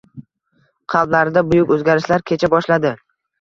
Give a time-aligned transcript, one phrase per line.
[0.93, 2.95] Qalblarida buyuk o‘zgarishlar kecha boshladi